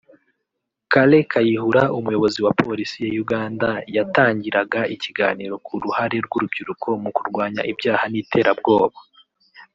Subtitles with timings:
[0.91, 8.03] Kale Kayihura Umuyobozi wa Polisi ya Uganda yatangiraga ikiganiro ku ruhare rw’urubyiruko mu kurwanya ibyaha
[8.11, 8.97] n’iterabwoba